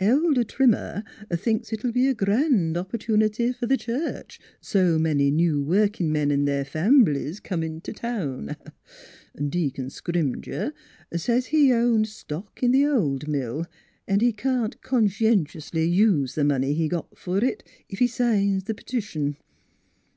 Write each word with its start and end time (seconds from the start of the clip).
Elder 0.00 0.44
Trimmer 0.44 1.02
thinks 1.34 1.72
it'll 1.72 1.90
be 1.90 2.06
a 2.06 2.14
grand 2.14 2.76
op 2.76 2.92
pertunity 2.92 3.48
f 3.50 3.60
'r 3.62 3.66
the 3.66 3.76
church; 3.76 4.38
so 4.60 4.96
many 4.96 5.28
new 5.32 5.60
working 5.60 6.12
men 6.12 6.30
an' 6.30 6.44
their 6.44 6.64
famblys 6.64 7.42
comin' 7.42 7.80
t' 7.80 7.92
town. 7.92 8.54
An' 9.34 9.48
Deacon 9.48 9.86
Scrimger 9.90 10.72
says 11.16 11.46
he 11.46 11.72
owned 11.72 12.06
stock 12.06 12.62
in 12.62 12.70
the 12.70 12.86
old 12.86 13.26
mill, 13.26 13.66
an' 14.06 14.20
he 14.20 14.30
can't 14.32 14.80
con 14.82 15.08
scientiously 15.08 15.90
use 15.92 16.36
the 16.36 16.44
money 16.44 16.74
he 16.74 16.86
got 16.86 17.18
for 17.18 17.44
it 17.44 17.64
if 17.88 17.98
he 17.98 18.06
signs 18.06 18.62
the 18.62 18.74
petition. 18.74 19.36